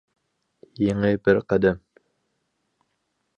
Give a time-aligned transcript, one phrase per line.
[0.83, 1.79] يېڭى بىر قەدەم.